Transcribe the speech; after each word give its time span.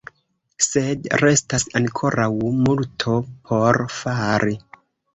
Sed 0.67 1.09
restas 1.23 1.67
ankoraŭ 1.81 2.31
multo 2.65 3.17
por 3.29 3.83
fari. 4.01 4.61